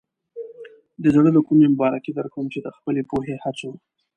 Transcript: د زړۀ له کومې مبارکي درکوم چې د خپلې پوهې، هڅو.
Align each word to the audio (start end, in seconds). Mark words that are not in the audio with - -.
د 1.01 1.03
زړۀ 1.15 1.29
له 1.35 1.41
کومې 1.47 1.67
مبارکي 1.73 2.11
درکوم 2.13 2.45
چې 2.53 2.59
د 2.61 2.67
خپلې 2.77 3.01
پوهې، 3.09 3.35
هڅو. 3.43 3.71